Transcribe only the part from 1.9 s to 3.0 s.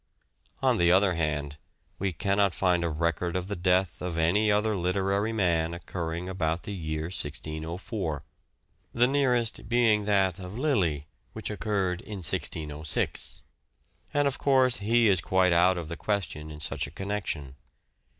we cannot find a